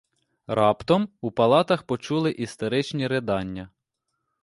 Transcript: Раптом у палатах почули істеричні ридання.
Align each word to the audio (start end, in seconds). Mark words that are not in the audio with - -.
Раптом 0.47 1.05
у 1.21 1.29
палатах 1.31 1.83
почули 1.85 2.31
істеричні 2.31 3.07
ридання. 3.07 3.69